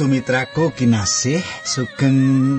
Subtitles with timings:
[0.00, 2.56] Sumitraku kinasih sugeng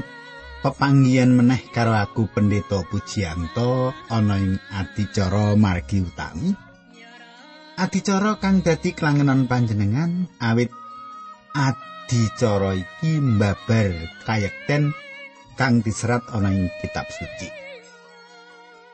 [0.62, 6.54] pepanggihan meneh karo aku Pendeta Pujianto ana ing adicara margi utami.
[7.82, 10.70] Adicara kang dadi klangenan panjenengan awit
[11.58, 13.90] adicara iki mbabar
[14.22, 14.94] kayekten
[15.58, 17.50] kang diserat ana ing kitab suci.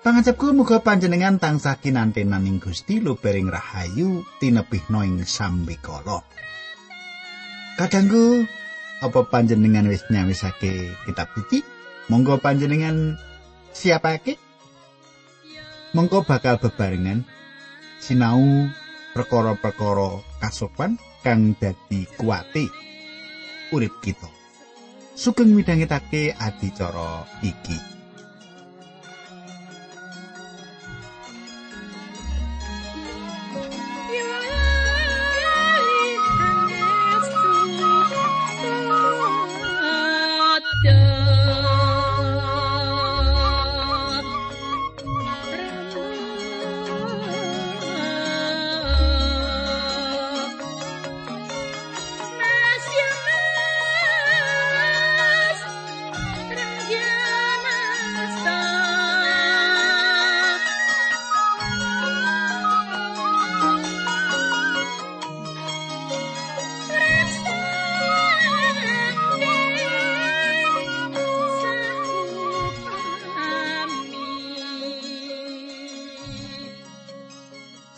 [0.07, 6.23] Pangajapku muga panjenengan tansah kinantenan ing Gusti lubering rahayu tinebihna ing sambikala.
[7.77, 8.49] Kadangku
[9.05, 11.61] apa panjenengan wis nyawisake kitab suci?
[12.09, 13.21] Monggo panjenengan
[13.69, 14.41] siapake?
[15.93, 17.21] Monggo bakal bebarengan
[18.01, 18.65] sinau
[19.13, 22.65] perkara-perkara kasopan kang dadi kuwate
[23.69, 24.25] urip kita.
[25.13, 27.96] Sugeng midhangetake adicara iki.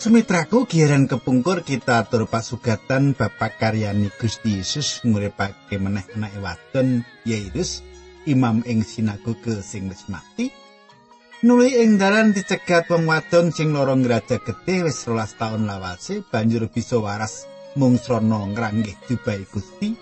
[0.09, 7.85] Sumitraku giaran kepungkur kita atur pasugatan Bapak karyani Gusti Yesus nguripake meneh anak wadon Yairus
[8.25, 10.49] imam ing sinagoge sing wis mati.
[11.45, 16.65] Nuli ing dalan dicegat wong wadon sing loro ngraja gedhe wis 12 taun lawase banjur
[16.73, 17.45] bisa waras.
[17.77, 19.93] Mung srana ngranggih dubai Gusti.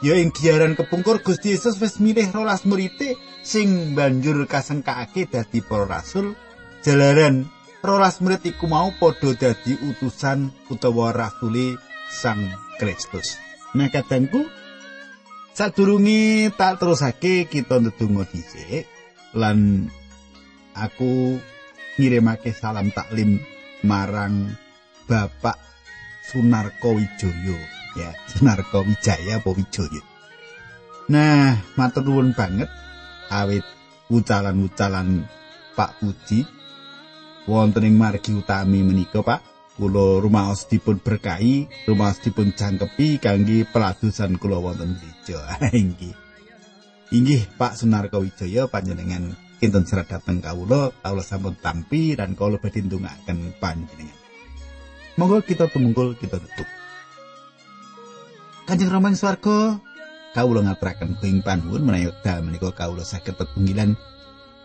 [0.00, 5.84] Ya ing giaran kepungkur Gusti Yesus wis milih rolas murite sing banjur kasengkake dadi para
[5.84, 6.32] rasul.
[6.80, 11.76] Jalaran rolas murid iku mau padha dadi utusan utawa rasuli
[12.10, 12.42] Sang
[12.76, 13.38] Kristus.
[13.78, 14.42] Nah kadangku
[15.54, 18.84] sadurunge tak terusake kita ndedonga dhisik
[19.38, 19.86] lan
[20.74, 21.38] aku
[21.96, 23.38] ngirimake salam taklim
[23.86, 24.56] marang
[25.06, 25.58] Bapak
[26.30, 27.58] Sunarko Wijoyo
[27.98, 30.02] ya Sunarko Wijaya apa Wijoyo.
[31.10, 32.70] Nah, matur nuwun banget
[33.34, 33.66] awit
[34.14, 35.26] ucalan-ucalan
[35.74, 36.46] Pak Puji
[37.48, 39.40] wonten ing margi utami menika Pak
[39.80, 46.12] kula rumaos dipun berkahi rumaos dipun jangkepi kangge peladusan kula wonten gereja inggih.
[47.10, 52.84] Inggih Pak Sunarko Wijaya panjenengan kinten serat dhateng kawula kawula sampun tampi dan kawula badhe
[52.84, 54.18] ndongaaken panjenengan.
[55.18, 56.68] Monggo kita tumungkul kita tutup.
[58.64, 59.82] Kanjeng Rama ing swarga
[60.30, 63.98] kawula ngaturaken kuing panuwun menawi dal menika kawula saged tetunggilan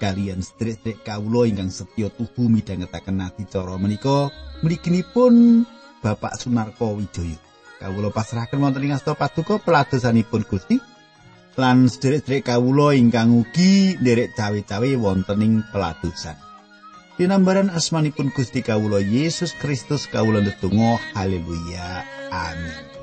[0.01, 4.29] kalian sedherek kawula ingkang setya tuhu midhangetaken adicara menika
[4.61, 5.63] mliginipun
[6.05, 7.37] Bapak Sunarko Wijaya.
[7.81, 10.77] Kawula pasrahaken wonten ing asta paduka peladosanipun Gusti
[11.55, 16.35] lan sedherek kawula ingkang ugi nderek cawe-cawe wonten ing peladosan.
[17.15, 22.94] Dinambaran asmanipun Gusti kawula Yesus Kristus kawula ndedonga haleluya amin.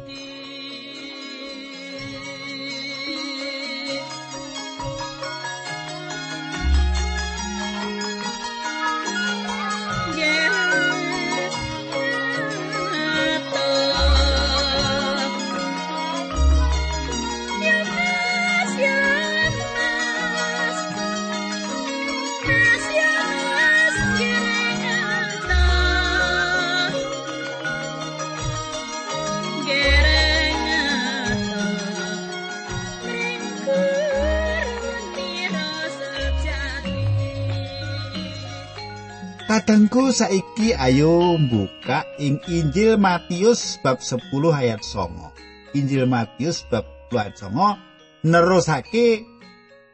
[39.63, 45.79] Kadangku saiki ayo buka ing Injil Matius bab 10 ayat 9.
[45.79, 46.83] Injil Matius bab
[47.15, 49.23] 2 ayat 9 nerusake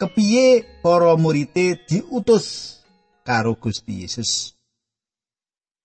[0.01, 2.81] kepiye para murite diutus
[3.29, 4.57] karo Gusti Yesus.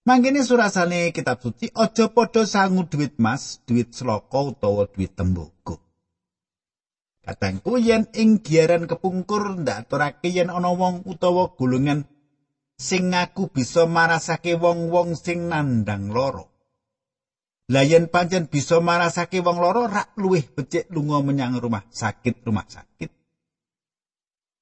[0.08, 5.84] Mangkene surasane kitab suci aja padha sangu duit mas, duit sloka utawa duit tembogo.
[7.20, 12.08] Kadangku yen ing giaran kepungkur ndak aturake yen ana wong utawa gulungan
[12.84, 16.52] sing ngaku bisa marasake wong-wong sing nandang loro.
[17.72, 22.68] Lah yen pancen bisa marasake wong loro rak luwih becik lunga menyang rumah sakit rumah
[22.68, 23.08] sakit.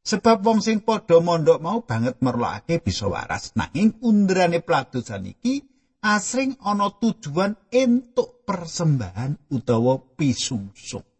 [0.06, 5.66] Sebab wong sing padha mondok mau banget merlokake bisa waras nanging undrane peladosan iki
[6.02, 11.11] asring ana tujuan entuk persembahan utawa pisungsung.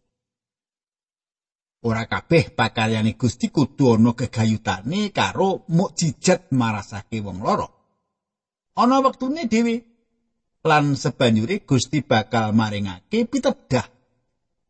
[1.82, 7.68] Ora kabeh pakaryane Gusti kudu ana gegayutane karo mukjizat marasake wong loro.
[8.78, 9.74] Ana wektune dhewe
[10.64, 13.86] lan sebanjure Gusti bakal maringake pitedah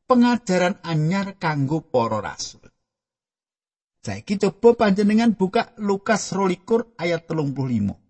[0.08, 2.66] pengajaran anyar kanggo para rasul.
[4.02, 8.01] Saiki coba panjenengan buka Lukas 22 ayat 35.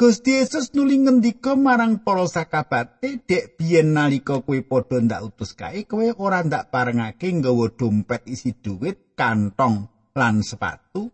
[0.00, 5.84] Gusti Yesus nuli ngendika marang para sakabate, "Dek biyen nalika kowe padha ndak utus kae,
[5.84, 11.12] kowe ora ndak parengake nggawa dompet isi duit, kantong lan sepatu.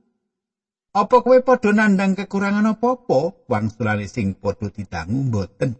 [0.95, 3.51] Apa kowe padha nandang kekurangan apa-apa?
[3.51, 5.75] Wangsulane sing padha ditangu mboten.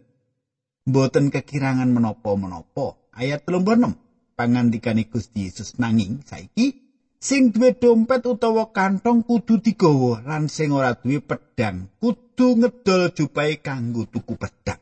[0.83, 3.95] Mboten kekirangan menapa-menapa." Ayat 36.
[4.35, 6.86] Pangandikane Gusti Yesus nanging saiki
[7.17, 13.57] sing duwe dompet utawa kantong kudu digawa lan sing ora duwe pedang kudu ngedol jupai
[13.61, 14.81] kanggo tuku pedang.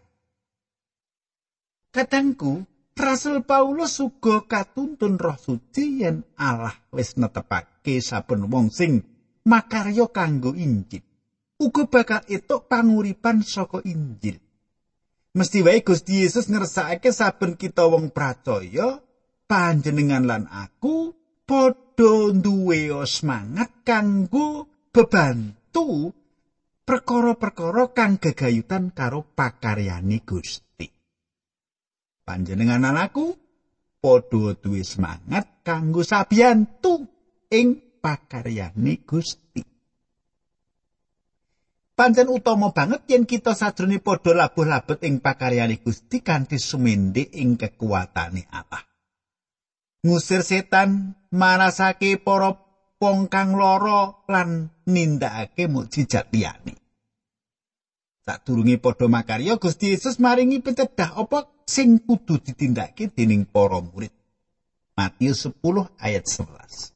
[1.96, 9.04] Katangku, Rasul Paulus uga katuntun Roh Suci yen Allah wis netepake saben wong sing
[9.48, 11.04] makarya kanggo Injil.
[11.56, 14.44] Uga bakal etuk panguripan saka Injil.
[15.36, 19.00] Mesti wae Gusti Yesus ngersakake saben kita wong percaya
[19.48, 21.16] panjenengan lan aku
[21.46, 26.10] padha duwe semangat kanggo bebantu
[26.82, 30.90] perkara-perkara kang gegayutan karo pakaryane Gusti.
[32.26, 33.38] Panjenengan anakku
[34.02, 37.06] padha duwe semangat kanggo sabiyantu
[37.54, 39.62] ing pakaryane Gusti.
[41.96, 48.52] Pancen utama banget yen kita sajroning padha labuh-labet ing pakaryane Gusti kanthi sumende ing kekuatane
[48.52, 48.95] Allah.
[50.06, 52.54] Ngusir setan marasake para
[53.02, 56.78] wong kang lara lan nindakake mukjizat liyane.
[58.22, 64.14] Sadurunge padha makarya Gusti Yesus maringi pitedah apa sing kudu ditindakake dening para murid.
[64.94, 66.94] Matius 10 ayat 11.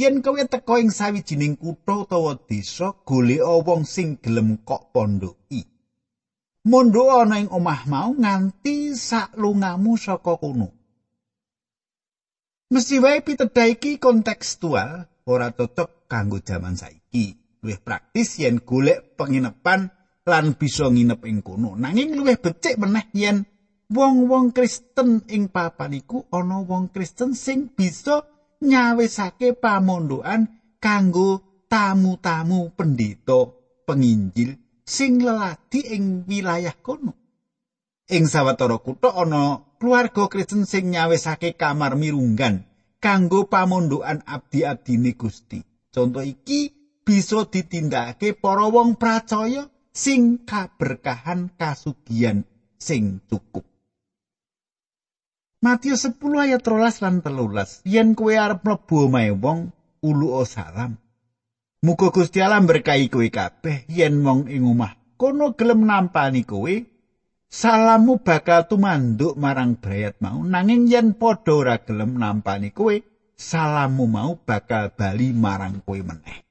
[0.00, 5.68] Yen kowe teka ing sawijining kutha utawa desa golek wong sing gelem kok pondoki.
[6.64, 10.79] Mondho ana ing omah mau nganti sak lungamu saka kono.
[12.70, 17.34] Mesti wae pitedah iki kontekstual ora cocok kanggo jaman saiki.
[17.66, 19.90] Luwih praktis yen golek penginepan
[20.22, 21.74] lan bisa nginep ing kono.
[21.74, 23.42] Nanging luwih becik meneh yen
[23.90, 28.22] wong-wong Kristen ing papan iku ana wong Kristen sing bisa
[28.62, 30.46] nyawisake pamondokan
[30.78, 33.50] kanggo tamu-tamu pendeta
[33.82, 34.54] penginjil
[34.86, 37.19] sing leladi ing wilayah kono.
[38.10, 42.66] Ing sawetara kutha ana keluarga Kristen sing nyawisake kamar mirunggan
[42.98, 45.62] kanggo pamondokan abdi-abdine Gusti.
[45.94, 46.74] Conto iki
[47.06, 52.42] bisa ditindakake para wong percaya sing kaberkahan kasugian
[52.82, 53.62] sing cukup.
[55.62, 57.86] Matius 10 ayat 13 lan 13.
[57.86, 59.70] Yen kowe arep mlebu omahe wong,
[60.02, 60.98] ulu salam.
[61.86, 66.89] Muga Gusti Allah berkahi kowe kabeh yen wong ing omah kono gelem nampani kowe
[67.50, 70.40] salammu bakal tumanduk marang brayat mau.
[70.46, 72.94] Nanging yen padha ora gelem nampani kowe
[73.34, 76.46] salammu mau bakal bali marang kowe meneh.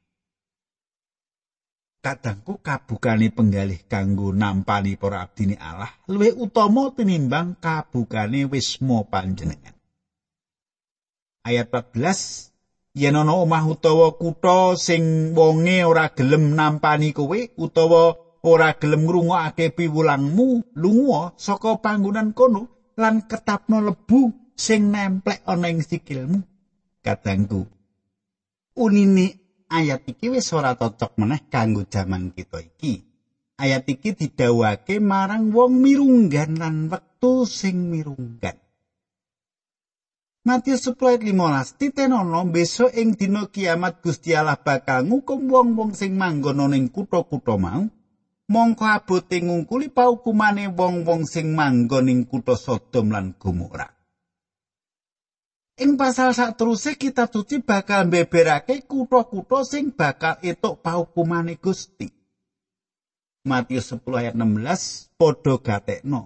[2.00, 9.76] Kadangku kabukane penggalih kanggo nampani para abdine Allah luwih utama tinimbang kabukane wisma panjenengan.
[11.44, 18.76] Ayat 14 yen ana omah utawa kutha sing wonge ora gelem nampani kowe utawa ora
[18.80, 26.40] gelem ngrungokake piwulangmu lunga saka panggonan kono lan ketapno lebu sing nemplek ana ing sikilmu.
[27.00, 27.68] Kadangku
[28.80, 29.28] unini
[29.68, 33.04] ayat iki wis ora cocok meneh kanggo jaman kita iki.
[33.60, 38.56] Ayat iki didhawuhake marang wong mirunggan lan wektu sing mirunggan.
[40.48, 46.16] Matius 10 ayat 15 titenono besok ing dina kiamat Gusti Allah bakal ngukum wong-wong sing
[46.16, 47.84] manggon ning kutha-kutha mau
[48.50, 53.86] mongko abote ngungkuli paukumane wong-wong sing manggon ing kutha Sodom lan Gomora.
[55.80, 62.10] Ing pasal sateruse kitab suci bakal mbeberake kutha-kutha sing bakal etuk paukumane Gusti.
[63.48, 66.22] Matius 10 ayat 16 padha gatekno.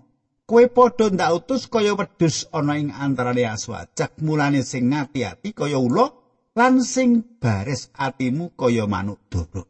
[0.50, 6.10] Kowe padha ndak utus kaya wedhus ana ing antarane aswajak mulane sing ngati-ati kaya ula
[6.58, 9.70] lan sing baris atimu kaya manuk doro.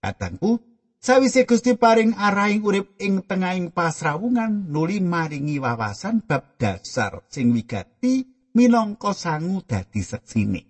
[0.00, 0.71] Kadangku
[1.02, 8.22] Sawise Gusti paring arahing urip ing tengahing pasrawungan nuli maringi wawasan bab dasar sing wigati
[8.54, 10.62] minangka sangu dadi seksine.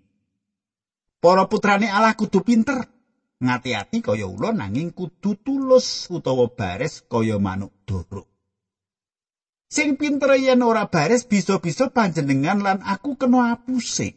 [1.20, 2.80] Para putrane Allah kudu pinter,
[3.44, 8.24] ngati-ati kaya ula nanging kudu tulus utawa bares kaya manuk doro.
[9.68, 14.16] Sing pinter yen ora baris bisa-bisa panjenengan lan aku kena apuse.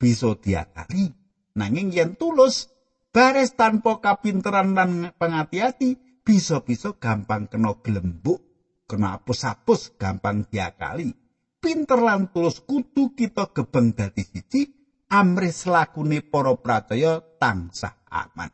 [0.00, 1.12] Bisa diakali.
[1.60, 2.71] Nanging yen tulus
[3.12, 8.40] baris tanpa kapinteran lan pengati-ati bisa-bisa gampang kena gelembuk,
[8.88, 11.12] kena apus-apus gampang diakali.
[11.62, 14.66] Pinter lan tulus kudu kita gebeng dadi siji
[15.12, 18.50] amris lakune para pracaya tansah aman.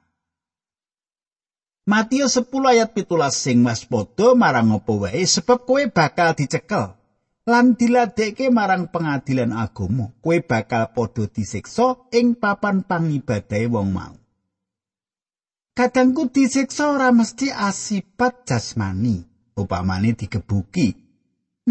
[1.88, 7.00] Matius 10 ayat 17 sing waspada marang apa wae sebab kowe bakal dicekel
[7.48, 14.12] lan diladekke marang pengadilan agama kowe bakal padha disiksa ing papan pangibadahe wong mau
[15.78, 19.22] Kadangku disiksa ora mesti asipat jasmani
[19.54, 20.90] upamane digebuki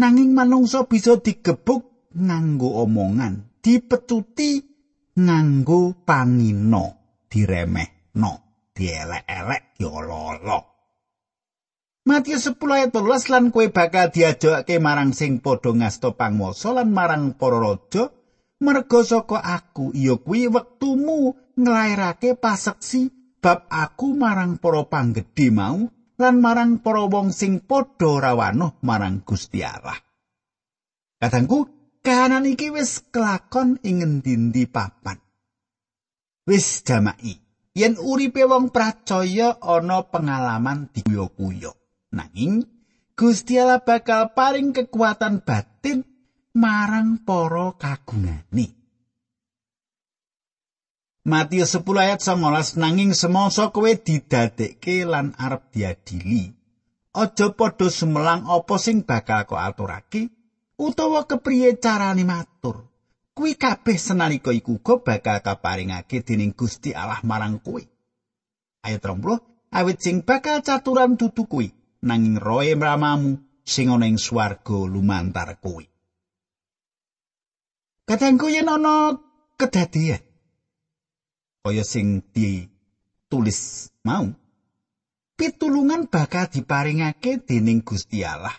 [0.00, 4.64] nanging manungsa bisa digebuk nganggo omongan dipetuti
[5.12, 6.84] nganggo pangino
[7.28, 8.32] diremehno
[8.72, 10.58] dielek-elek diololo.
[12.08, 17.36] Matius 10 ayat 12 lan kue bakal diajokke marang sing padha ngasta pangwasa lan marang
[17.36, 18.08] para raja
[18.64, 25.86] merga saka aku iya kuwi wektumu nglairake paseksi bab aku marang para panggedhe mau
[26.18, 29.98] lan marang para wong sing padha rawanuh marang Gusti Allah.
[31.18, 31.66] Kadangku
[32.02, 35.18] kahanan iki wis kelakon ing ngendi papan.
[36.46, 37.48] Wis jamai.
[37.78, 41.78] yen uripe wong pracaya ana pengalaman dikuyo-kuyo
[42.10, 42.66] nanging
[43.14, 46.02] Gusti Allah bakal paring kekuatan batin
[46.58, 48.77] marang para kagungane
[51.28, 56.56] Matius 10 ayat 19 nanging semangsa kowe didadekke lan arep diadili
[57.12, 60.32] aja padha sumelang apa sing bakal kok aturake
[60.80, 62.88] utawa kepriye carane matur
[63.36, 67.84] kuwi kabeh senalika iku uga bakal kaparingake dening Gusti Allah marang kuwi.
[68.88, 71.68] Ayat 30, awit sing bakal caturan dudu kuwi
[72.08, 73.36] nanging roe mramamu
[73.68, 75.84] sing ana ing swarga lumantar kuwi.
[78.08, 79.12] Kadangku yen ana
[79.60, 80.24] kedadian
[81.68, 84.32] kaya sing ditulis mau
[85.36, 88.56] pitulungan bakal diparingake dening Gusti Allah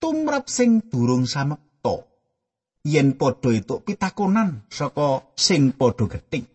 [0.00, 2.02] tumrap sing durung samekta
[2.82, 6.48] yen padha itu pitakonan saka sing padha gething.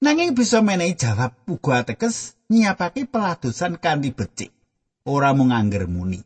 [0.00, 4.48] Nanging bisa menehi jawab uga ateges nyiapake peladosan kanthi becik,
[5.04, 6.24] ora mung angger muni.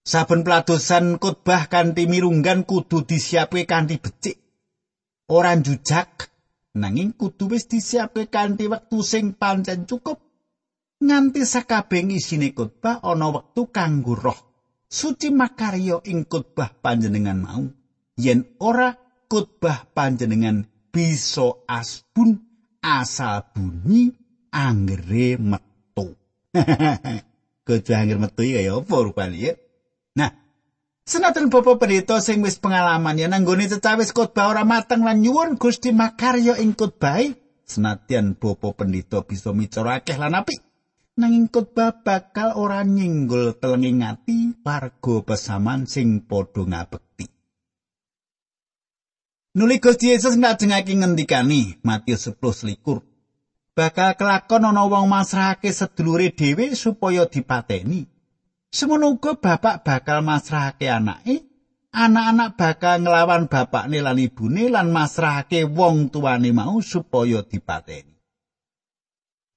[0.00, 4.45] Saben peladosan khotbah kanthi mirunggan kudu disiapke kanthi becik.
[5.26, 6.30] Ora jujak,
[6.78, 10.22] nanging kudu wis disiapke kanthi wektu sing pancen cukup.
[11.02, 14.38] Nganti sakabeng isine khotbah ana wektu kanggo roh.
[14.86, 17.66] Suci makarya ing khotbah panjenengan mau.
[18.14, 18.94] Yen ora
[19.26, 20.62] khotbah panjenengan
[20.94, 22.38] bisa asbun
[22.78, 24.14] asal bunyi
[24.54, 26.14] anggere metu.
[27.66, 29.52] Khotbah angger metu ya apa rupane ya?
[30.14, 30.30] Nah
[31.06, 35.94] Senajan Bapak Pendeta sing wis pengalaman ya nanggone cecawis khotbah ora mateng lan nyuwun Gusti
[35.94, 37.22] makarya ing khotbah
[37.62, 40.58] senadyan Bapak Pendeta bisa micara akeh lan apik
[41.14, 47.30] nanging khotbah bakal ora nyinggol telenging ati warga pesaman sing padha ngabekti.
[49.54, 53.06] Nuli Gusti Yesus ngajengake ngendikani Matius 10 likur.
[53.78, 58.15] Bakal kelakon ana wong masrahake sedulure dhewe supaya dipateni.
[58.72, 61.46] Semono uga bapak bakal masrahake anake,
[61.94, 68.16] anak-anak bakal nglawan bapakne lan ibune lan masrahake wong tuane mau supaya dipateni.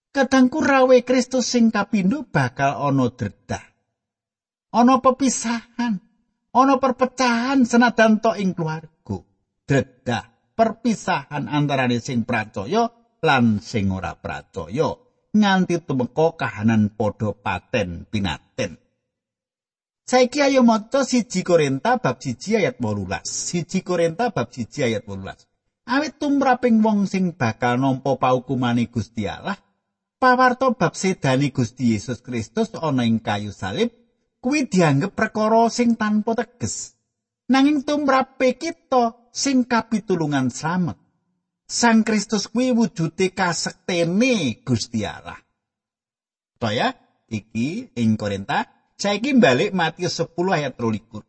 [0.09, 3.65] kadangku rawe Kristus sing kapindho bakal ana dredah.
[4.69, 5.97] Ana pepisahan,
[6.53, 9.17] ana perpecahan senajan tok ing keluarga.
[9.65, 12.89] Dredah, perpisahan antarane sing percaya
[13.21, 14.93] lan sing ora percaya
[15.29, 18.88] nganti tumeka kahanan padha paten pinaten.
[20.09, 23.21] Saiki ayo maca siji Korinta bab 1 ayat 18.
[23.29, 25.45] Siji Korinta bab 1 ayat 18.
[25.85, 29.53] Awit tumraping wong sing bakal nampa paukumane Gusti Allah,
[30.17, 33.93] pawarto bab sedani Gusti Yesus Kristus ana ing kayu salib
[34.41, 36.97] kuwi dianggep perkara sing tanpa teges
[37.45, 40.97] nanging tumrape kita sing kapitulungan slamet
[41.69, 45.37] Sang Kristus kuwi wujude kasektene Gusti Allah.
[46.57, 46.97] Toya
[47.29, 51.23] iki ing Korinta saiki balik Matius 10 ayat 23.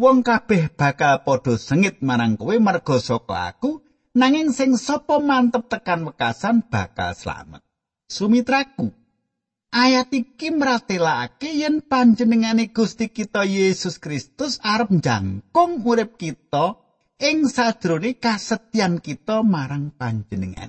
[0.00, 3.84] Wong kabeh bakal padha sengit marang kowe merga saka aku
[4.16, 7.60] nanging sing sapa mantep tekan wekasan bakal slamet.
[8.12, 8.92] sumitraku
[9.72, 16.76] ayat iki mratelake yen panjenengane Gusti kita Yesus Kristus arep njangkung urip kita
[17.16, 20.68] ing sadrone kasetyan kita marang panjenengan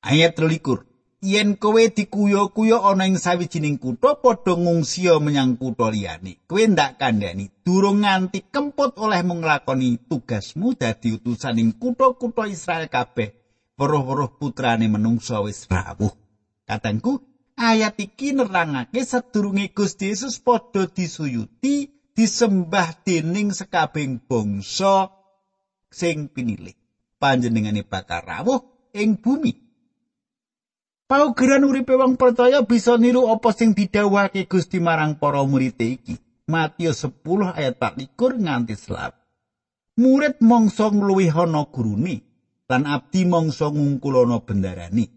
[0.00, 6.38] ayat 23 yen kowe dikuyo-kuyo ana ing sawijining kutha padha ngungsia menyang kutha liyane.
[6.46, 7.50] Kowe ndak kandhani.
[7.66, 13.34] Durung nganti kemput oleh nglakoni tugasmu dadi utusan ing kutha-kutha Israel kabeh.
[13.78, 16.10] Weruh-weruh putrane menungsa wis rawuh.
[16.66, 17.22] Katengku
[17.54, 25.14] ayat iki nerangake sadurunge Gusti Yesus padha disuyuti disembah dening sekabeng bangsa
[25.94, 26.74] sing pinilih
[27.22, 28.60] panjenengane bakal rawuh
[28.94, 29.67] ing bumi.
[31.08, 36.20] Paugeran uripe wong percaya bisa niru apa sing didhawuhake Gusti marang para murid iki.
[36.44, 39.16] Matius 10 ayat 24 nganti selap.
[39.96, 42.28] Murid mongso ngluwihana gurune
[42.68, 45.08] lan abdi mongso ngungkulana bendarani.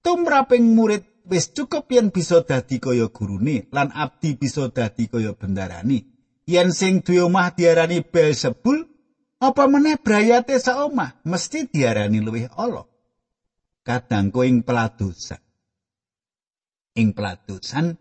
[0.00, 6.08] Tumraping murid wis cukup yen bisa dadi kaya gurune lan abdi bisa dadi kaya bendarani.
[6.48, 8.80] Yen sing duwe omah diarani Belzebul,
[9.44, 12.87] apa meneh brayate saomah mesti diarani luwih ala
[13.88, 15.40] kadang ing peladosan.
[17.00, 17.96] Ing peladosan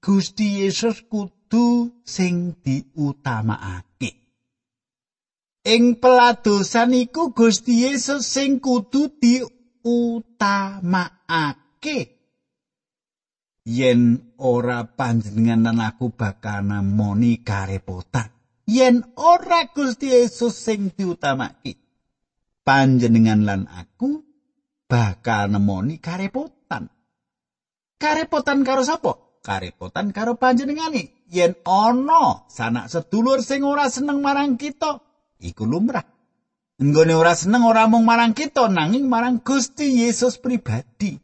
[0.00, 4.16] Gusti Yesus kudu sing diutamakake
[5.66, 12.14] ing peladosan iku Gusti Yesus sing kudu diutamakake
[13.66, 18.30] yen ora panjenengan lan aku bakal namoni karepotan.
[18.66, 21.74] Yen ora Gusti Yesus sing diutamake.
[22.66, 24.25] Panjenengan lan aku
[24.86, 26.88] bakal nemoni karepotan.
[27.98, 29.42] Karepotan karo sapa?
[29.42, 31.26] Karepotan karo panjenengane.
[31.26, 35.02] Yen ana sanak sedulur sing ora seneng marang kita
[35.42, 36.06] iku lumrah.
[36.78, 41.18] Nggone ora seneng ora mung marang kita nanging marang Gusti Yesus pribadi.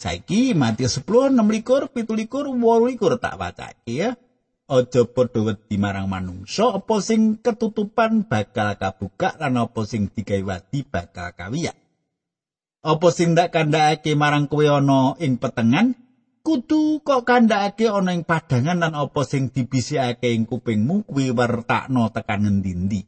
[0.00, 4.10] Saiki Matius 10 16 17 18 tak wacake ya.
[4.64, 10.56] Aja padha wedi marang manungsa apa sing ketutupan bakal kabuka lan apa sing digawe
[10.88, 11.76] bakal kawiyak
[12.84, 15.96] apa sing ndak kandhakake marang kowe ana ing petengan?
[16.44, 21.08] Kudu kok kandhakake ana ing padangan lan apa sing dibisikake ing kupingmu?
[21.08, 23.00] Kuwi wertakno tekan ngendi-endi.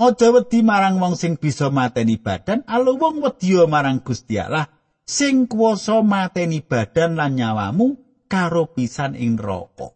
[0.00, 4.72] Aja wedi marang wong sing bisa mateni badan alu wong wedi marang Gusti Allah.
[5.04, 8.00] Sing kuwasa mateni badan lan nyawamu
[8.32, 9.92] karo pisan ing neraka.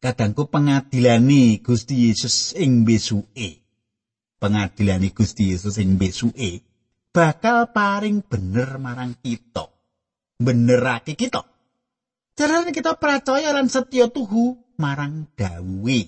[0.00, 3.63] Kadangku pengadilani Gusti Yesus ing besuke.
[4.44, 6.60] Pengadilani Gusti Yesus ing besuke
[7.16, 9.72] bakal paring bener marang kita.
[10.36, 11.48] Benerake kita.
[12.36, 16.00] Carane kita percaya lan setya tuhu marang dawe.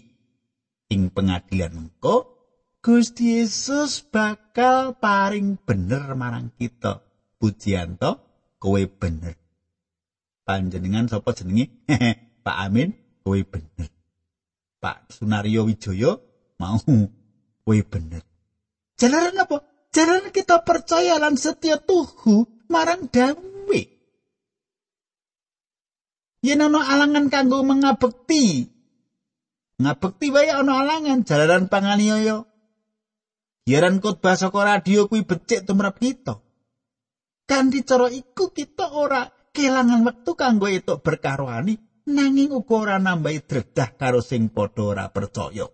[0.92, 2.28] Ing pengadilan mengko
[2.84, 7.00] Gusti Yesus bakal paring bener marang kita.
[7.40, 8.20] Pujianto
[8.60, 9.32] kowe bener.
[10.44, 11.72] Panjenengan sapa jenenge?
[12.44, 12.92] Pak Amin.
[13.24, 13.88] kowe bener.
[14.76, 16.20] Pak Sunario Wijoyo
[16.60, 16.76] mau
[17.66, 18.22] kowe bener.
[18.94, 19.66] Jalaran apa?
[19.90, 23.80] Jalaran kita percaya lan setia tuhu marang dawe.
[26.46, 28.70] Yen ana alangan kanggo mengabekti.
[29.82, 32.46] Ngabekti wae ana alangan jalaran panganiaya.
[33.66, 36.38] Yaran khotbah saka radio kuwi becik tumrap kita.
[37.50, 41.74] Kanthi cara iku kita ora kelangan wektu kanggo etuk berkaroani
[42.06, 45.66] nanging uga ora nambahi dredah karo sing padha ora percaya.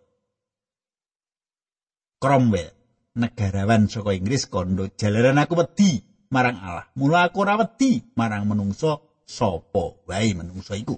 [2.22, 2.70] Cromwell,
[3.18, 5.98] negarawan saka Inggris kondo jalaran aku wedi
[6.30, 6.86] marang Allah.
[6.94, 10.94] Mula aku ora wedi marang menungso sapa wae menungso iku.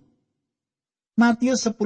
[1.16, 1.80] Matius 10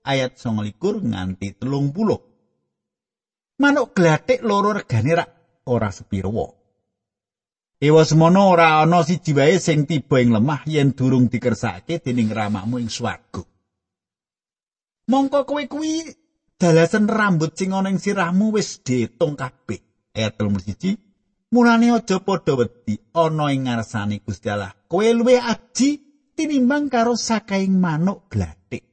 [0.00, 3.60] ayat 29 nganti 30.
[3.60, 5.28] Manuk glathik loro regane rak
[5.68, 6.56] ora sepiro.
[7.80, 12.80] Ewa semono ora ana siji wae sing tiba ing lemah yen durung dikersake dening ramamu
[12.80, 13.44] ing swarga.
[15.10, 16.19] Mongko kowe kuwi
[16.60, 19.80] dalasan rambut sing ana ing sirahmu wis diitung kabeh.
[20.12, 21.00] Ayat 31.
[21.50, 24.76] Mulane aja padha wedi ana ing ngarsane Gusti Allah.
[24.86, 25.98] Kowe luwih aji
[26.36, 28.84] tinimbang karo sakaing manuk glathik.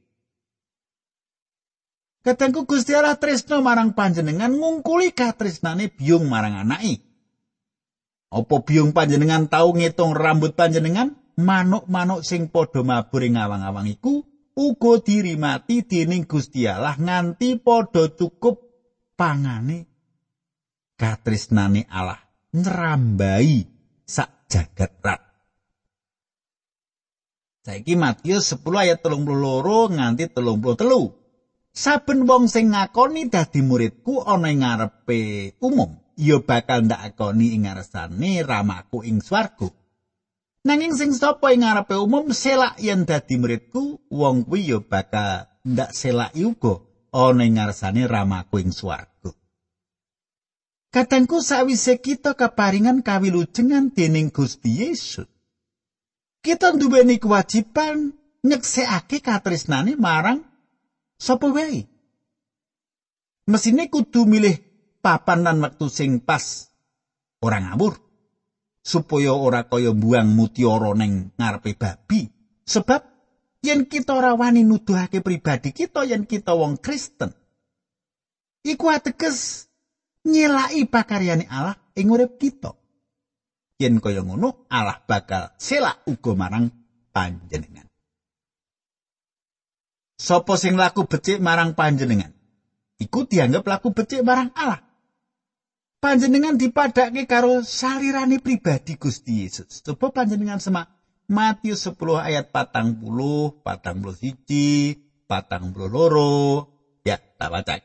[2.24, 7.04] Katengku Gusti Allah tresno marang panjenengan ngungkuli katresnane biyung marang anake.
[8.28, 11.14] Apa biyung panjenengan tau ngitung rambut panjenengan?
[11.38, 14.26] Manuk-manuk sing padha mabur ing awang-awang iku
[14.58, 18.58] uga dirimati dening Gusti Allah nganti padha cukup
[19.14, 19.86] pangane.
[20.98, 22.18] Katresnane Allah
[22.50, 23.62] nrambai
[24.02, 25.22] sak jagat rat.
[27.62, 31.14] Saiki Matius 10 ayat 32 nganti 33.
[31.70, 37.70] Saben wong sing ngakoni dadi muridku ana ing ngarepe umum, ya bakal ndak akoni ing
[37.70, 39.77] ngarsane ramaku ing swarga.
[40.66, 45.94] Nanging sing sapa ing ngarepe umum selak yen dadi muridku, wong kuwi ya bakal ndak
[45.94, 46.82] selak uga
[47.14, 49.30] ana ing ngarsane ramaku ing swarga.
[50.88, 55.28] Kadangku sawise kita kaparingan kawilujengan dening Gusti Yesus.
[56.42, 60.42] Kita nduweni kewajiban nyeksekake katresnane marang
[61.20, 61.86] sapa wae.
[63.46, 64.58] Mesine kudu milih
[65.04, 66.68] papan lan wektu sing pas
[67.44, 68.07] ora ngawur
[68.88, 72.32] supaya ora kaya buang mutiara ning ngarepe babi.
[72.64, 73.04] Sebab
[73.60, 77.36] yen kita ora wani nuduhake pribadi kita yen kita wong Kristen,
[78.64, 79.68] iku ateges
[80.24, 82.72] nyelaki pakaryane Allah ing urip kita.
[83.78, 86.72] Yen kaya ngono, Allah bakal selak uga marang
[87.14, 87.86] panjenengan.
[90.18, 92.34] Sopo sing laku becik marang panjenengan?
[92.98, 94.82] Iku dianggap laku becik marang Allah.
[95.98, 99.82] Panjenengan dipadake karo salirane pribadi Gusti Yesus.
[99.82, 100.86] Coba panjenengan semak
[101.26, 104.94] Matius 10 ayat patang puluh, patang puluh siji,
[105.26, 106.42] patang puluh loro.
[107.02, 107.82] Ya, tak baca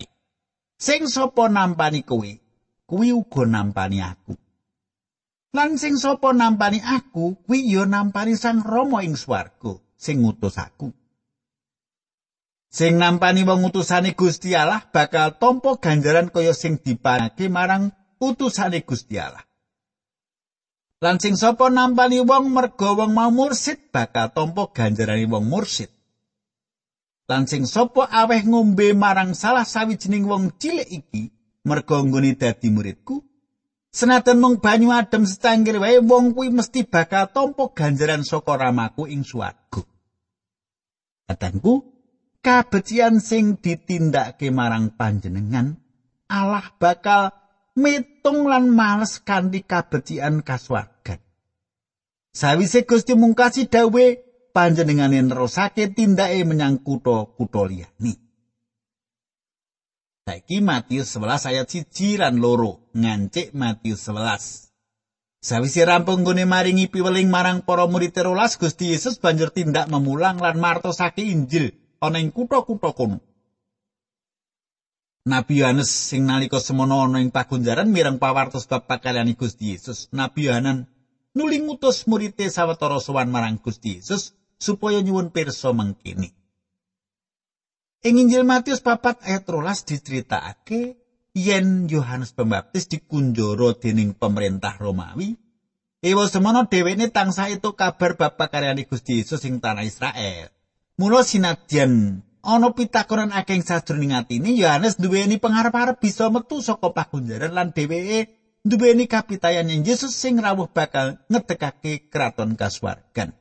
[0.77, 2.37] Sing sapa nampani kuwi,
[2.85, 4.37] kuwi uga nampani aku.
[5.57, 10.93] Lan sing sapa nampani aku, kuwi ya nampani Sang Rama ing swarga sing ngutus aku.
[12.69, 19.19] Sing nampani wong utusane Gusti Allah bakal tampa ganjaran kaya sing dipanake marang utusane Gusti
[19.19, 19.43] Allah.
[21.03, 25.91] Lan sing sapa nampani wong merga wong mau mursid bakal tampa ganjarane wong mursid.
[27.29, 31.31] lan sing sapa aweh ngombe marang salah sawijining wong cilik iki
[31.63, 33.23] merga nggone dadi muridku
[33.95, 39.23] senajan mung banyu adem setangkir wae wong kuwi mesti bakal tampa ganjaran saka ramaku ing
[39.23, 39.81] swarga
[41.31, 41.87] katangku
[42.43, 45.79] kabecian sing ditindakake marang panjenengan
[46.27, 47.31] Allah bakal
[47.77, 51.21] mitung lan males kanthi kabecian kaswargan
[52.33, 54.17] sawise Gusti mungkasi dawuh
[54.53, 58.13] panjenengane nerusake tindake menyang kutha-kutha liyane.
[60.23, 64.71] Saiki Matius 11 ayat 1 lan loro ngancik Matius 11.
[65.43, 70.55] Sawise rampung gone maringi piweling marang para murid terolas Gusti Yesus banjur tindak memulang lan
[70.55, 73.19] martosake Injil ana ing kutha-kutha kono.
[75.23, 80.11] Nabi Yohanes sing nalika semono ana ing pagunjaran mireng pawartos bab pakalyane Gusti Yesus.
[80.11, 80.83] Nabi Yohanes
[81.31, 86.27] nuli ngutus murid sawetara sowan marang Gusti Yesus supaya nyuwun pirsa mengkini.
[88.03, 90.99] Ing Injil Matius papat ayat rolas diceritakake
[91.31, 95.39] yen Yohanes Pembaptis dikunjara dening pemerintah Romawi.
[96.03, 100.51] Ewa semono dheweke tansah itu kabar bab pakaryane Gusti Yesus ing tanah Israel.
[100.99, 107.71] Mula sinadyan ana pitakonan akeh sajroning atine Yohanes duweni pangarep-arep bisa metu saka pakunjaran lan
[107.71, 108.35] dheweke
[108.67, 113.31] duweni kapitayan yen Yesus sing rawuh bakal ngedekake kraton kasuwargan.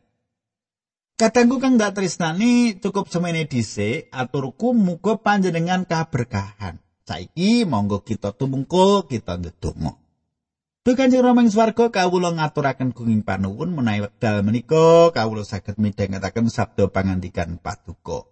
[1.18, 6.82] Kadangku kang dak tresnani cukup semene dhisik aturku muga panjenengan kaberkahan.
[7.02, 9.98] Saiki monggo kita tumungkul kita ndedonga.
[10.82, 16.50] Duh Kanjeng Rama ing swarga kawula ngaturaken gunging panuwun menawi wekdal menika kawula saged midhangetaken
[16.50, 18.26] sabda pangandikan paduka.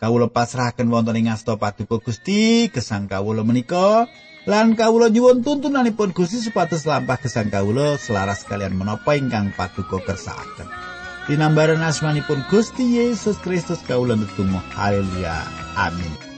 [0.00, 4.08] Kawula pasrahaken wonten ing asta paduka Gusti gesang kawula menika
[4.48, 10.72] lan kawula nyuwun tuntunanipun Gusti supados lampah gesang kawula selaras kalian menapa ingkang paduka kersakaken.
[11.28, 14.64] Dinambaran asmanipun Gusti Yesus Kristus kawula netunggal.
[14.72, 15.44] Haleluya.
[15.76, 16.29] Amin.